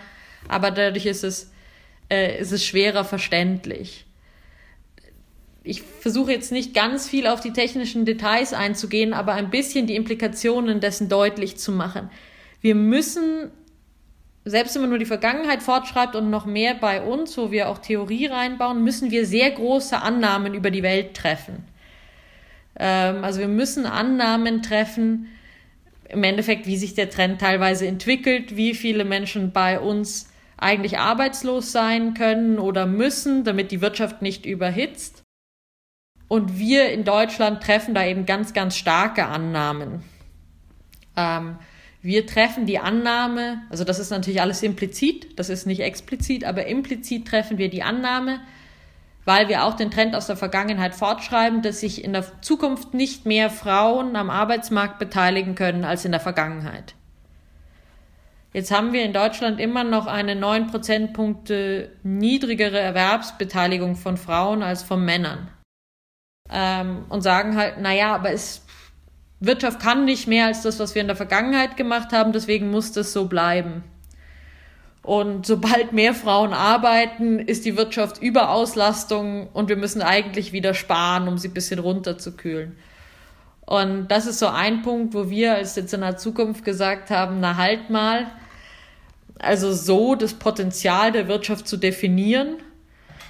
[0.47, 1.51] Aber dadurch ist es,
[2.09, 4.05] äh, ist es schwerer verständlich.
[5.63, 9.95] Ich versuche jetzt nicht ganz viel auf die technischen Details einzugehen, aber ein bisschen die
[9.95, 12.09] Implikationen dessen deutlich zu machen.
[12.61, 13.51] Wir müssen
[14.45, 17.77] selbst wenn man nur die Vergangenheit fortschreibt und noch mehr bei uns, wo wir auch
[17.77, 21.65] Theorie reinbauen, müssen wir sehr große Annahmen über die Welt treffen.
[22.77, 25.29] Ähm, also wir müssen Annahmen treffen,
[26.09, 31.71] im Endeffekt, wie sich der Trend teilweise entwickelt, wie viele Menschen bei uns eigentlich arbeitslos
[31.71, 35.23] sein können oder müssen, damit die Wirtschaft nicht überhitzt.
[36.27, 40.03] Und wir in Deutschland treffen da eben ganz, ganz starke Annahmen.
[41.15, 41.57] Ähm,
[42.03, 46.65] wir treffen die Annahme, also das ist natürlich alles implizit, das ist nicht explizit, aber
[46.65, 48.41] implizit treffen wir die Annahme,
[49.23, 53.25] weil wir auch den Trend aus der Vergangenheit fortschreiben, dass sich in der Zukunft nicht
[53.25, 56.93] mehr Frauen am Arbeitsmarkt beteiligen können als in der Vergangenheit.
[58.51, 64.83] Jetzt haben wir in Deutschland immer noch eine 9 Prozentpunkte niedrigere Erwerbsbeteiligung von Frauen als
[64.83, 65.49] von Männern.
[66.51, 68.62] Ähm, und sagen halt, naja, aber es
[69.45, 72.91] Wirtschaft kann nicht mehr als das, was wir in der Vergangenheit gemacht haben, deswegen muss
[72.91, 73.83] das so bleiben.
[75.01, 80.73] Und sobald mehr Frauen arbeiten, ist die Wirtschaft über Auslastung und wir müssen eigentlich wieder
[80.73, 82.77] sparen, um sie ein bisschen runterzukühlen.
[83.65, 87.39] Und das ist so ein Punkt, wo wir als jetzt in der Zukunft gesagt haben,
[87.41, 88.27] na halt mal,
[89.39, 92.57] also so das Potenzial der Wirtschaft zu definieren.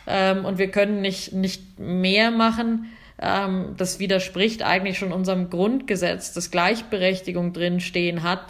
[0.06, 2.92] Ähm, und wir können nicht, nicht mehr machen
[3.24, 8.42] ähm, das widerspricht eigentlich schon unserem Grundgesetz, das Gleichberechtigung drin stehen hat,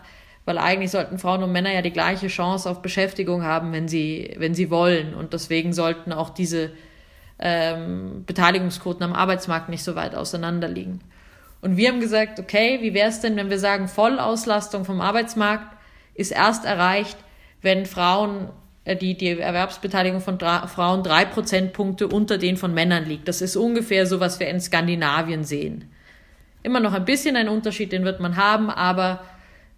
[0.46, 4.34] weil eigentlich sollten Frauen und Männer ja die gleiche Chance auf Beschäftigung haben, wenn sie,
[4.38, 5.14] wenn sie wollen.
[5.14, 6.72] Und deswegen sollten auch diese
[7.40, 11.00] ähm, Beteiligungsquoten am Arbeitsmarkt nicht so weit auseinander liegen.
[11.62, 15.78] Und wir haben gesagt, okay, wie wäre es denn, wenn wir sagen, Vollauslastung vom Arbeitsmarkt
[16.14, 17.18] ist erst erreicht,
[17.62, 18.50] wenn Frauen
[18.86, 23.28] die, die Erwerbsbeteiligung von drei, Frauen drei Prozentpunkte unter den von Männern liegt.
[23.28, 25.90] Das ist ungefähr so, was wir in Skandinavien sehen.
[26.64, 29.24] Immer noch ein bisschen ein Unterschied, den wird man haben, aber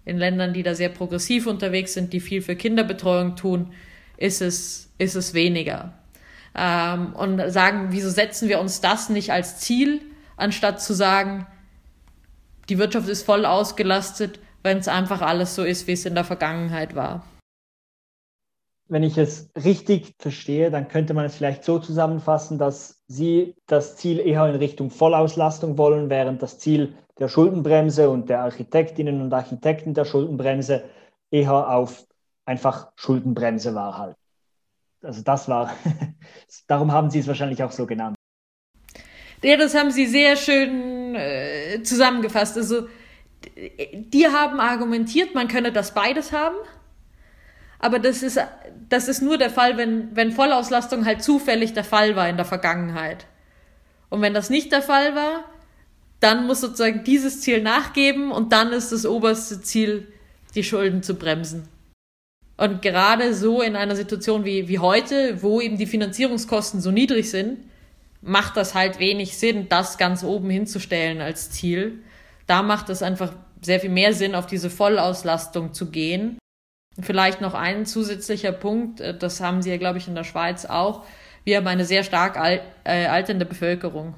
[0.06, 3.74] in Ländern, die da sehr progressiv unterwegs sind, die viel für Kinderbetreuung tun,
[4.18, 5.94] ist es, ist es weniger.
[6.56, 10.02] Ähm, und sagen, wieso setzen wir uns das nicht als Ziel,
[10.38, 11.46] anstatt zu sagen,
[12.70, 16.24] die Wirtschaft ist voll ausgelastet, wenn es einfach alles so ist, wie es in der
[16.24, 17.24] Vergangenheit war
[18.88, 23.98] wenn ich es richtig verstehe, dann könnte man es vielleicht so zusammenfassen, dass Sie das
[23.98, 29.34] Ziel eher in Richtung Vollauslastung wollen, während das Ziel der Schuldenbremse und der Architektinnen und
[29.34, 30.84] Architekten der Schuldenbremse
[31.32, 32.06] eher auf
[32.46, 34.16] einfach Schuldenbremse war halt.
[35.02, 35.72] Also das war,
[36.68, 38.16] darum haben Sie es wahrscheinlich auch so genannt.
[39.44, 42.58] Ja, das haben Sie sehr schön äh, zusammengefasst.
[42.58, 42.88] Also
[43.56, 46.56] die haben argumentiert, man könne das beides haben
[47.80, 48.40] aber das ist,
[48.90, 52.46] das ist nur der Fall, wenn, wenn Vollauslastung halt zufällig der Fall war in der
[52.46, 53.26] Vergangenheit.
[54.10, 55.44] Und wenn das nicht der Fall war,
[56.20, 60.08] dann muss sozusagen dieses Ziel nachgeben und dann ist das oberste Ziel,
[60.56, 61.68] die Schulden zu bremsen.
[62.58, 67.30] Und gerade so in einer Situation wie, wie heute, wo eben die Finanzierungskosten so niedrig
[67.30, 67.60] sind,
[68.22, 72.00] macht das halt wenig Sinn, das ganz oben hinzustellen als Ziel.
[72.48, 76.38] Da macht es einfach sehr viel mehr Sinn, auf diese Vollauslastung zu gehen
[77.02, 80.66] Vielleicht noch ein zusätzlicher Punkt, äh, das haben Sie ja, glaube ich, in der Schweiz
[80.66, 81.06] auch.
[81.44, 84.16] Wir haben eine sehr stark alt, äh, alternde Bevölkerung.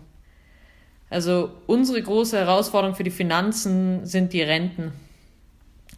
[1.09, 4.91] Also unsere große Herausforderung für die Finanzen sind die Renten.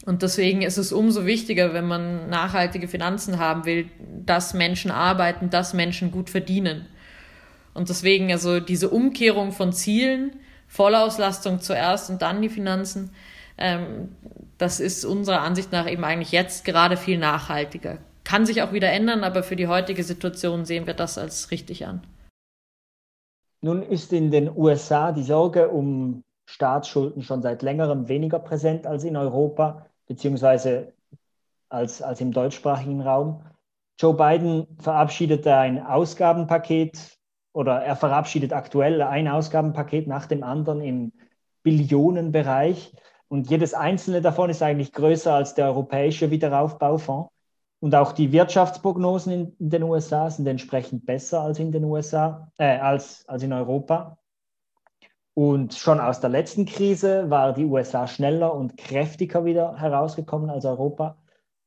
[0.05, 3.89] Und deswegen ist es umso wichtiger, wenn man nachhaltige Finanzen haben will,
[4.25, 6.87] dass Menschen arbeiten, dass Menschen gut verdienen.
[7.73, 10.37] Und deswegen also diese Umkehrung von Zielen,
[10.67, 13.11] Vollauslastung zuerst und dann die Finanzen,
[13.57, 14.09] ähm,
[14.59, 17.97] das ist unserer Ansicht nach eben eigentlich jetzt gerade viel nachhaltiger.
[18.23, 21.87] Kann sich auch wieder ändern, aber für die heutige Situation sehen wir das als richtig
[21.87, 22.01] an.
[23.61, 29.03] Nun ist in den USA die Sorge um Staatsschulden schon seit längerem weniger präsent als
[29.03, 30.93] in Europa, beziehungsweise
[31.69, 33.43] als, als im deutschsprachigen Raum.
[33.99, 37.17] Joe Biden verabschiedete ein Ausgabenpaket
[37.53, 41.11] oder er verabschiedet aktuell ein Ausgabenpaket nach dem anderen im
[41.63, 42.93] Billionenbereich.
[43.29, 47.31] Und jedes einzelne davon ist eigentlich größer als der europäische Wiederaufbaufonds.
[47.79, 52.77] Und auch die Wirtschaftsprognosen in, den USA sind entsprechend besser als in den USA, äh,
[52.77, 54.17] als, als in Europa.
[55.33, 60.65] Und schon aus der letzten Krise war die USA schneller und kräftiger wieder herausgekommen als
[60.65, 61.17] Europa.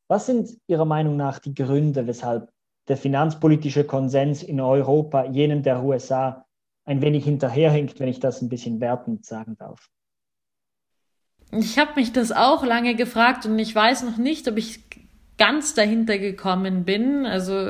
[0.08, 2.50] Was sind Ihrer Meinung nach die Gründe, weshalb
[2.88, 6.44] der finanzpolitische Konsens in Europa jenen der USA
[6.84, 9.88] ein wenig hinterherhinkt, wenn ich das ein bisschen wertend sagen darf?
[11.52, 14.80] Ich habe mich das auch lange gefragt und ich weiß noch nicht, ob ich
[15.36, 17.26] ganz dahinter gekommen bin.
[17.26, 17.66] Also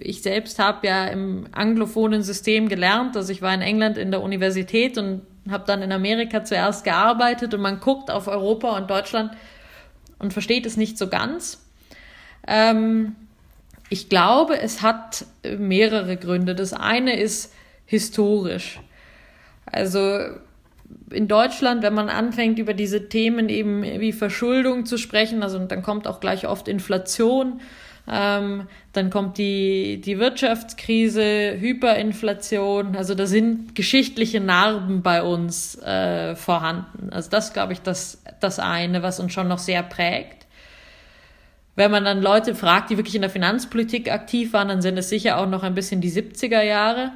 [0.00, 3.16] ich selbst habe ja im anglophonen System gelernt.
[3.16, 7.54] Also ich war in England in der Universität und habe dann in Amerika zuerst gearbeitet
[7.54, 9.32] und man guckt auf Europa und Deutschland
[10.18, 11.64] und versteht es nicht so ganz.
[12.46, 13.16] Ähm,
[13.88, 16.54] ich glaube, es hat mehrere Gründe.
[16.54, 17.54] Das eine ist
[17.86, 18.80] historisch.
[19.64, 20.18] Also
[21.10, 25.82] in Deutschland, wenn man anfängt, über diese Themen eben wie Verschuldung zu sprechen, also dann
[25.82, 27.60] kommt auch gleich oft Inflation,
[28.08, 36.36] ähm, dann kommt die, die Wirtschaftskrise, Hyperinflation, also da sind geschichtliche Narben bei uns äh,
[36.36, 37.10] vorhanden.
[37.10, 40.46] Also das, glaube ich, das, das eine, was uns schon noch sehr prägt.
[41.74, 45.10] Wenn man dann Leute fragt, die wirklich in der Finanzpolitik aktiv waren, dann sind es
[45.10, 47.12] sicher auch noch ein bisschen die 70er Jahre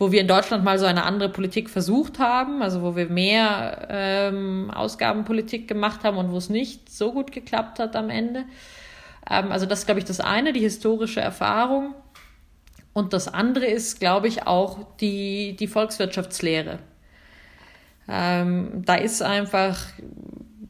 [0.00, 3.86] wo wir in Deutschland mal so eine andere Politik versucht haben, also wo wir mehr
[3.90, 8.44] ähm, Ausgabenpolitik gemacht haben und wo es nicht so gut geklappt hat am Ende.
[9.30, 11.94] Ähm, also das ist, glaube ich, das eine, die historische Erfahrung.
[12.94, 16.78] Und das andere ist, glaube ich, auch die, die Volkswirtschaftslehre.
[18.08, 19.84] Ähm, da ist einfach,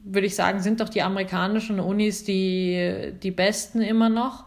[0.03, 4.47] würde ich sagen, sind doch die amerikanischen Unis die, die besten immer noch.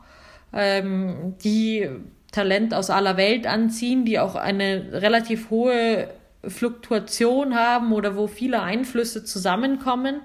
[0.51, 1.89] Ähm, die
[2.33, 6.09] Talent aus aller Welt anziehen, die auch eine relativ hohe
[6.45, 10.19] Fluktuation haben oder wo viele Einflüsse zusammenkommen.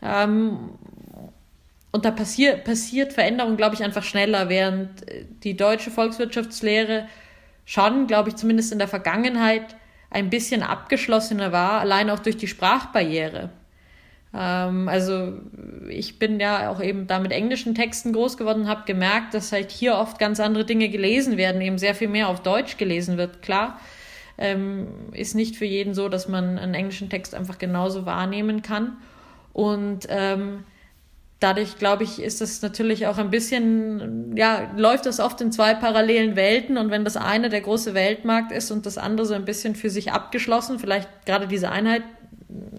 [0.00, 0.70] Ähm,
[1.90, 5.04] und da passiert, passiert Veränderung, glaube ich, einfach schneller, während
[5.42, 7.08] die deutsche Volkswirtschaftslehre
[7.64, 9.76] schon, glaube ich, zumindest in der Vergangenheit
[10.10, 13.50] ein bisschen abgeschlossener war, allein auch durch die Sprachbarriere.
[14.34, 15.32] Ähm, also
[15.88, 19.52] ich bin ja auch eben da mit englischen Texten groß geworden und habe gemerkt, dass
[19.52, 23.16] halt hier oft ganz andere Dinge gelesen werden, eben sehr viel mehr auf Deutsch gelesen
[23.16, 23.42] wird.
[23.42, 23.78] Klar,
[24.36, 28.96] ähm, ist nicht für jeden so, dass man einen englischen Text einfach genauso wahrnehmen kann.
[29.52, 30.64] Und ähm,
[31.38, 35.74] dadurch, glaube ich, ist das natürlich auch ein bisschen, ja, läuft das oft in zwei
[35.74, 36.76] parallelen Welten.
[36.76, 39.90] Und wenn das eine der große Weltmarkt ist und das andere so ein bisschen für
[39.90, 42.02] sich abgeschlossen, vielleicht gerade diese Einheit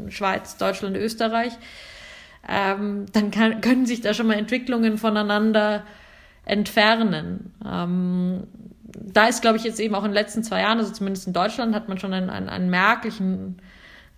[0.10, 1.54] Schweiz, Deutschland, Österreich,
[2.48, 5.84] ähm, dann kann, können sich da schon mal Entwicklungen voneinander
[6.46, 7.54] entfernen.
[7.66, 8.44] Ähm,
[8.84, 11.34] da ist, glaube ich, jetzt eben auch in den letzten zwei Jahren, also zumindest in
[11.34, 13.58] Deutschland, hat man schon einen, einen, einen merklichen,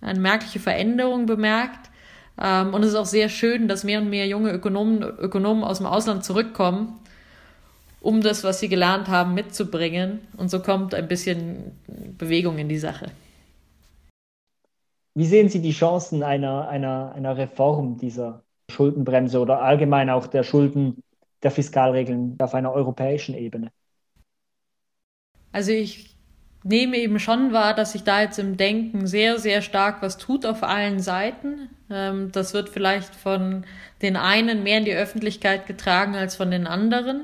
[0.00, 1.90] eine merkliche Veränderung bemerkt.
[2.40, 5.78] Ähm, und es ist auch sehr schön, dass mehr und mehr junge Ökonomen, Ökonomen aus
[5.78, 7.00] dem Ausland zurückkommen,
[8.00, 10.20] um das, was sie gelernt haben, mitzubringen.
[10.36, 11.72] Und so kommt ein bisschen
[12.16, 13.06] Bewegung in die Sache.
[15.18, 20.44] Wie sehen Sie die Chancen einer, einer, einer Reform dieser Schuldenbremse oder allgemein auch der
[20.44, 21.02] Schulden,
[21.42, 23.72] der Fiskalregeln auf einer europäischen Ebene?
[25.50, 26.14] Also ich
[26.62, 30.46] nehme eben schon wahr, dass sich da jetzt im Denken sehr, sehr stark was tut
[30.46, 31.68] auf allen Seiten.
[31.90, 33.64] Ähm, das wird vielleicht von
[34.00, 37.22] den einen mehr in die Öffentlichkeit getragen als von den anderen,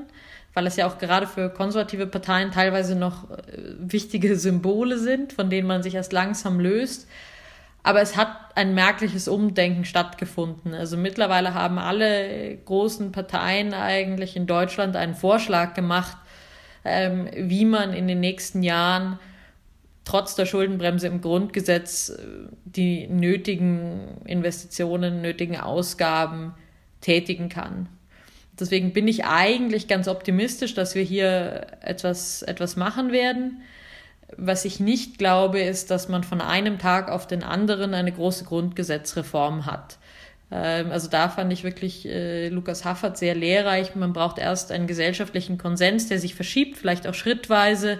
[0.53, 3.37] weil es ja auch gerade für konservative Parteien teilweise noch äh,
[3.79, 7.07] wichtige Symbole sind, von denen man sich erst langsam löst.
[7.85, 10.73] Aber es hat ein merkliches Umdenken stattgefunden.
[10.73, 16.17] Also mittlerweile haben alle großen Parteien eigentlich in Deutschland einen Vorschlag gemacht,
[16.83, 19.19] ähm, wie man in den nächsten Jahren
[20.03, 22.23] trotz der Schuldenbremse im Grundgesetz äh,
[22.63, 26.55] die nötigen Investitionen, nötigen Ausgaben
[27.01, 27.87] tätigen kann.
[28.59, 33.61] Deswegen bin ich eigentlich ganz optimistisch, dass wir hier etwas, etwas machen werden.
[34.37, 38.45] Was ich nicht glaube, ist, dass man von einem Tag auf den anderen eine große
[38.45, 39.97] Grundgesetzreform hat.
[40.51, 43.95] Ähm, also da fand ich wirklich äh, Lukas Haffert sehr lehrreich.
[43.95, 47.99] Man braucht erst einen gesellschaftlichen Konsens, der sich verschiebt, vielleicht auch schrittweise.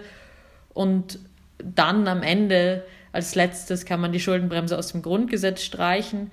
[0.73, 1.19] Und
[1.63, 6.31] dann am Ende als letztes kann man die Schuldenbremse aus dem Grundgesetz streichen.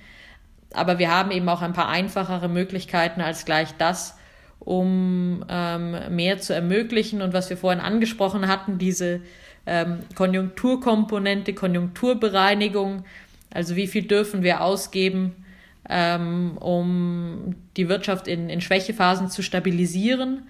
[0.74, 4.16] Aber wir haben eben auch ein paar einfachere Möglichkeiten als gleich das,
[4.59, 7.22] um ähm, mehr zu ermöglichen.
[7.22, 9.20] Und was wir vorhin angesprochen hatten, diese
[9.66, 13.05] ähm, Konjunkturkomponente, Konjunkturbereinigung,
[13.53, 15.44] also wie viel dürfen wir ausgeben,
[15.88, 20.48] ähm, um die Wirtschaft in, in Schwächephasen zu stabilisieren.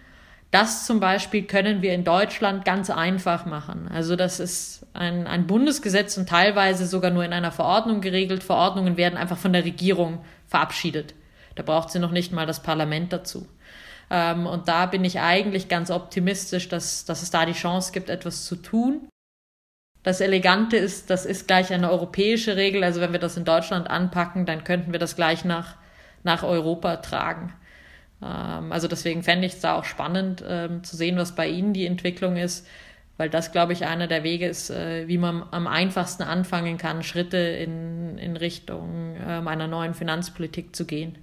[0.50, 3.88] Das zum Beispiel können wir in Deutschland ganz einfach machen.
[3.88, 8.42] Also das ist ein, ein Bundesgesetz und teilweise sogar nur in einer Verordnung geregelt.
[8.42, 11.14] Verordnungen werden einfach von der Regierung verabschiedet.
[11.54, 13.46] Da braucht sie noch nicht mal das Parlament dazu.
[14.12, 18.10] Ähm, und da bin ich eigentlich ganz optimistisch, dass, dass es da die Chance gibt,
[18.10, 19.08] etwas zu tun.
[20.02, 22.84] Das Elegante ist, das ist gleich eine europäische Regel.
[22.84, 25.76] Also wenn wir das in Deutschland anpacken, dann könnten wir das gleich nach,
[26.24, 27.54] nach Europa tragen.
[28.22, 31.72] Ähm, also deswegen fände ich es da auch spannend ähm, zu sehen, was bei Ihnen
[31.72, 32.66] die Entwicklung ist,
[33.16, 37.02] weil das, glaube ich, einer der Wege ist, äh, wie man am einfachsten anfangen kann,
[37.02, 41.16] Schritte in, in Richtung ähm, einer neuen Finanzpolitik zu gehen.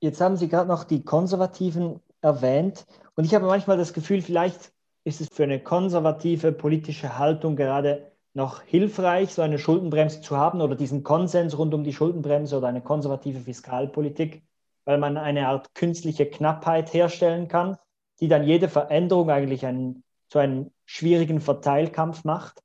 [0.00, 2.86] Jetzt haben Sie gerade noch die Konservativen erwähnt.
[3.16, 4.72] Und ich habe manchmal das Gefühl, vielleicht
[5.04, 10.60] ist es für eine konservative politische Haltung gerade noch hilfreich, so eine Schuldenbremse zu haben
[10.60, 14.42] oder diesen Konsens rund um die Schuldenbremse oder eine konservative Fiskalpolitik,
[14.84, 17.76] weil man eine Art künstliche Knappheit herstellen kann,
[18.20, 22.62] die dann jede Veränderung eigentlich einen, zu einem schwierigen Verteilkampf macht,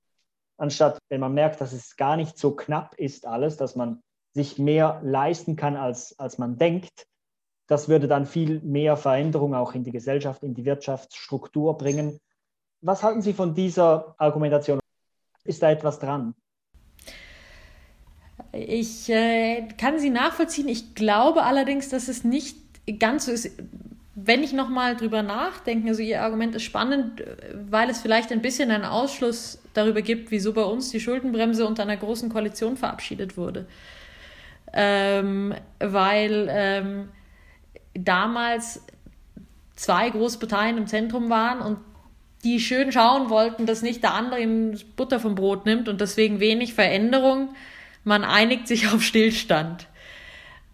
[0.57, 4.59] anstatt wenn man merkt, dass es gar nicht so knapp ist alles, dass man sich
[4.59, 7.07] mehr leisten kann, als, als man denkt,
[7.67, 12.19] das würde dann viel mehr Veränderung auch in die Gesellschaft, in die Wirtschaftsstruktur bringen.
[12.81, 14.79] Was halten Sie von dieser Argumentation?
[15.45, 16.35] Ist da etwas dran?
[18.51, 20.67] Ich äh, kann sie nachvollziehen.
[20.67, 22.57] Ich glaube allerdings, dass es nicht
[22.99, 23.51] ganz so ist.
[24.15, 27.23] Wenn ich nochmal drüber nachdenke, also Ihr Argument ist spannend,
[27.69, 31.81] weil es vielleicht ein bisschen einen Ausschluss darüber gibt, wieso bei uns die Schuldenbremse unter
[31.81, 33.65] einer großen Koalition verabschiedet wurde.
[34.71, 37.09] Ähm, weil ähm,
[37.93, 38.81] damals
[39.75, 41.77] zwei Großparteien im Zentrum waren und
[42.43, 46.39] die schön schauen wollten, dass nicht der andere ihm Butter vom Brot nimmt und deswegen
[46.39, 47.55] wenig Veränderung.
[48.03, 49.87] Man einigt sich auf Stillstand.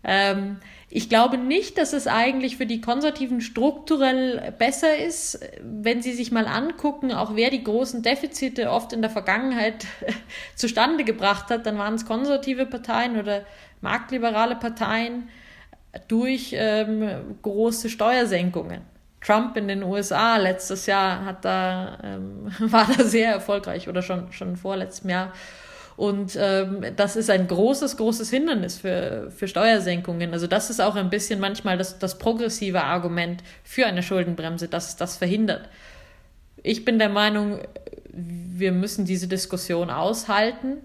[0.03, 0.57] Ähm,
[0.91, 6.31] ich glaube nicht, dass es eigentlich für die Konservativen strukturell besser ist, wenn sie sich
[6.31, 9.85] mal angucken, auch wer die großen Defizite oft in der Vergangenheit
[10.55, 13.45] zustande gebracht hat, dann waren es konservative Parteien oder
[13.81, 15.29] marktliberale Parteien
[16.07, 18.81] durch ähm, große Steuersenkungen.
[19.21, 24.31] Trump in den USA letztes Jahr hat da, ähm, war da sehr erfolgreich oder schon,
[24.31, 25.33] schon vorletztem Jahr.
[25.97, 30.31] Und ähm, das ist ein großes, großes Hindernis für, für Steuersenkungen.
[30.31, 34.87] Also das ist auch ein bisschen manchmal das, das progressive Argument für eine Schuldenbremse, dass
[34.87, 35.67] es das verhindert.
[36.63, 37.59] Ich bin der Meinung,
[38.13, 40.77] wir müssen diese Diskussion aushalten.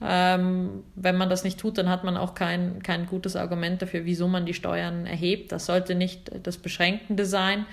[0.00, 4.04] Ähm, wenn man das nicht tut, dann hat man auch kein, kein gutes Argument dafür,
[4.04, 5.52] wieso man die Steuern erhebt.
[5.52, 7.66] Das sollte nicht das Beschränkende sein.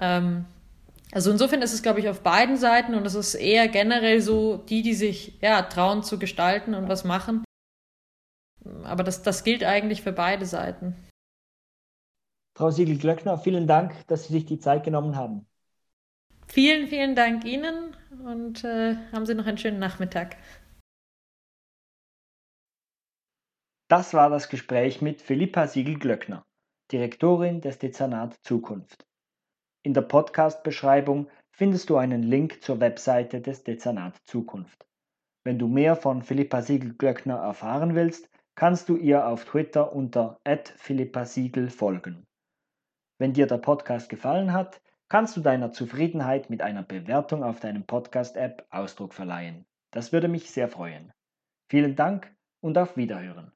[0.00, 0.46] Ähm,
[1.12, 4.56] also insofern ist es, glaube ich, auf beiden Seiten und es ist eher generell so,
[4.56, 7.44] die, die sich ja, trauen zu gestalten und was machen.
[8.84, 10.94] Aber das, das gilt eigentlich für beide Seiten.
[12.56, 15.46] Frau Siegel-Glöckner, vielen Dank, dass Sie sich die Zeit genommen haben.
[16.46, 20.36] Vielen, vielen Dank Ihnen und äh, haben Sie noch einen schönen Nachmittag.
[23.90, 26.46] Das war das Gespräch mit Philippa Siegel-Glöckner,
[26.92, 29.04] Direktorin des Dezernat Zukunft.
[29.82, 34.86] In der Podcast-Beschreibung findest du einen Link zur Webseite des Dezernat Zukunft.
[35.42, 41.68] Wenn du mehr von Philippa Siegel-Glöckner erfahren willst, kannst du ihr auf Twitter unter @philippa_siegel
[41.68, 42.28] folgen.
[43.18, 47.84] Wenn dir der Podcast gefallen hat, kannst du deiner Zufriedenheit mit einer Bewertung auf deinem
[47.86, 49.66] Podcast-App Ausdruck verleihen.
[49.90, 51.12] Das würde mich sehr freuen.
[51.68, 53.50] Vielen Dank und auf Wiederhören.